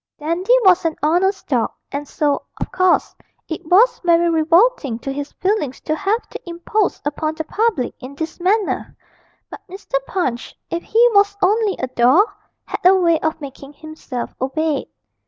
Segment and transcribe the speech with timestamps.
[0.17, 3.13] Dandy was an honest dog, and so, of course,
[3.47, 8.15] it was very revolting to his feelings to have to impose upon the public in
[8.15, 8.97] this manner;
[9.51, 10.03] but Mr.
[10.07, 12.25] Punch, if he was only a doll,
[12.65, 14.89] had a way of making himself obeyed.